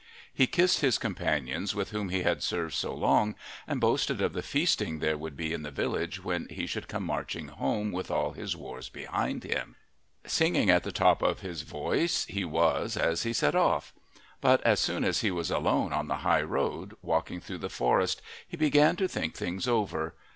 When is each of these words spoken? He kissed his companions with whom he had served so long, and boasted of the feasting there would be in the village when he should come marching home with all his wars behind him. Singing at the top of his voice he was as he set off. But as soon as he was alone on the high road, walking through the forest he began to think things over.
He 0.33 0.47
kissed 0.47 0.79
his 0.81 0.97
companions 0.97 1.75
with 1.75 1.91
whom 1.91 2.09
he 2.09 2.23
had 2.23 2.41
served 2.41 2.73
so 2.73 2.91
long, 2.91 3.35
and 3.67 3.79
boasted 3.79 4.19
of 4.19 4.33
the 4.33 4.41
feasting 4.41 4.97
there 4.97 5.15
would 5.15 5.37
be 5.37 5.53
in 5.53 5.61
the 5.61 5.69
village 5.69 6.23
when 6.23 6.47
he 6.49 6.65
should 6.65 6.87
come 6.87 7.03
marching 7.03 7.49
home 7.49 7.91
with 7.91 8.09
all 8.09 8.31
his 8.31 8.55
wars 8.55 8.89
behind 8.89 9.43
him. 9.43 9.75
Singing 10.25 10.71
at 10.71 10.81
the 10.81 10.91
top 10.91 11.21
of 11.21 11.41
his 11.41 11.61
voice 11.61 12.25
he 12.25 12.43
was 12.43 12.97
as 12.97 13.21
he 13.21 13.31
set 13.31 13.53
off. 13.53 13.93
But 14.41 14.63
as 14.65 14.79
soon 14.79 15.03
as 15.03 15.21
he 15.21 15.29
was 15.29 15.51
alone 15.51 15.93
on 15.93 16.07
the 16.07 16.17
high 16.25 16.41
road, 16.41 16.95
walking 17.03 17.39
through 17.39 17.59
the 17.59 17.69
forest 17.69 18.23
he 18.47 18.57
began 18.57 18.95
to 18.95 19.07
think 19.07 19.35
things 19.35 19.67
over. 19.67 20.15